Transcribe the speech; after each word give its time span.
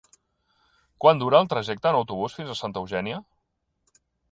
Quant 1.05 1.21
dura 1.23 1.41
el 1.43 1.51
trajecte 1.51 1.91
en 1.91 1.99
autobús 1.99 2.39
fins 2.39 2.51
a 2.53 2.57
Santa 2.63 2.85
Eugènia? 2.85 3.23